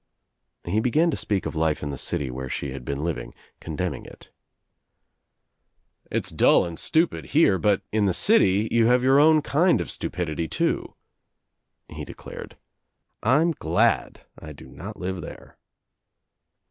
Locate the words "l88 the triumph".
7.59-7.61